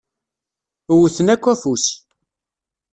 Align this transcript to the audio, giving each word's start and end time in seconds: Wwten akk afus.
Wwten 0.97 1.27
akk 1.33 1.45
afus. 1.53 1.85